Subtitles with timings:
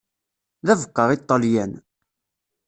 [0.65, 1.73] D abeqqa i Ṭalyan.